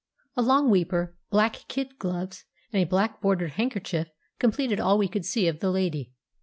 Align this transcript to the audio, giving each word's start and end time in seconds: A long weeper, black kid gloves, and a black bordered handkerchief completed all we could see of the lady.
A 0.35 0.41
long 0.41 0.71
weeper, 0.71 1.15
black 1.29 1.67
kid 1.67 1.99
gloves, 1.99 2.45
and 2.73 2.81
a 2.81 2.87
black 2.89 3.21
bordered 3.21 3.51
handkerchief 3.51 4.07
completed 4.39 4.79
all 4.79 4.97
we 4.97 5.07
could 5.07 5.25
see 5.25 5.47
of 5.47 5.59
the 5.59 5.69
lady. 5.69 6.11